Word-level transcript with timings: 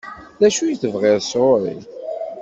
D 0.39 0.41
acu 0.47 0.63
i 0.67 0.75
tebɣiḍ 0.81 1.19
sɣur-i? 1.23 1.77